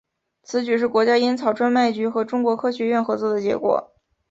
[0.41, 3.91] 此举是国家烟草专卖局和中国科学院合作的结果。